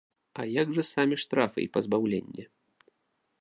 А 0.43 0.45
як 0.51 0.71
жа 0.77 0.85
самі 0.93 1.19
штрафы 1.25 1.59
і 1.67 1.67
пазбаўленне? 1.77 2.43